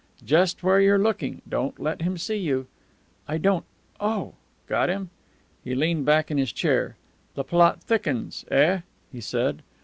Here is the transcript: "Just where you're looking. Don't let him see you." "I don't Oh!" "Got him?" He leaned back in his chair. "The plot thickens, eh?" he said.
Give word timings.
"Just 0.25 0.63
where 0.63 0.81
you're 0.81 0.97
looking. 0.97 1.43
Don't 1.47 1.79
let 1.79 2.01
him 2.01 2.17
see 2.17 2.37
you." 2.37 2.65
"I 3.27 3.37
don't 3.37 3.65
Oh!" 3.99 4.33
"Got 4.65 4.89
him?" 4.89 5.11
He 5.63 5.75
leaned 5.75 6.05
back 6.07 6.31
in 6.31 6.39
his 6.39 6.51
chair. 6.51 6.95
"The 7.35 7.43
plot 7.43 7.83
thickens, 7.83 8.43
eh?" 8.49 8.79
he 9.11 9.21
said. 9.21 9.61